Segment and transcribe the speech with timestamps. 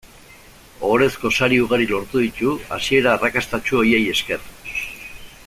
[0.87, 4.51] Ohorezko sari ugari lortu ditu hasiera arrakastatsu horiei esker.